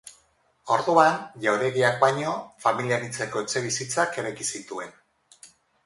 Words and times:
Orduan, 0.75 1.19
jauregiak 1.43 2.01
baino, 2.05 2.33
familia 2.65 2.99
anitzeko 3.01 3.47
etxebizitzak 3.47 4.21
eraiki 4.23 4.53
zituen. 4.55 5.01